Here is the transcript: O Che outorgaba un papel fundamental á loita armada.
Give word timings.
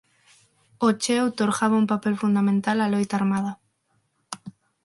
O 0.85 0.87
Che 1.01 1.15
outorgaba 1.25 1.81
un 1.83 1.87
papel 1.93 2.15
fundamental 2.23 2.77
á 2.85 2.87
loita 2.93 3.13
armada. 3.21 3.51